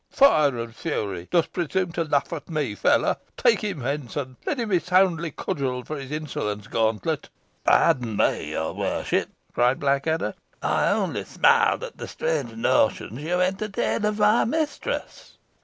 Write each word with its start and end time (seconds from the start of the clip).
Fire 0.09 0.57
and 0.57 0.75
fury! 0.75 1.27
dost 1.29 1.53
presume 1.53 1.91
to 1.91 2.03
laugh 2.03 2.33
at 2.33 2.49
me, 2.49 2.73
fellow? 2.73 3.17
Take 3.37 3.61
him 3.63 3.81
hence, 3.81 4.15
and 4.15 4.35
let 4.47 4.57
him 4.59 4.69
be 4.69 4.79
soundly 4.79 5.29
cudgeled 5.29 5.85
for 5.85 5.95
his 5.99 6.09
insolence, 6.11 6.65
Gauntlet." 6.65 7.29
"Pardon 7.65 8.17
me, 8.17 8.49
your 8.49 8.73
worship," 8.73 9.29
cried 9.53 9.79
Blackadder, 9.79 10.33
"I 10.59 10.89
only 10.89 11.23
smiled 11.23 11.83
at 11.83 11.97
the 11.97 12.07
strange 12.07 12.53
notions 12.55 13.21
you 13.21 13.39
entertain 13.41 14.03
of 14.03 14.17
my 14.17 14.43
mistress." 14.43 15.37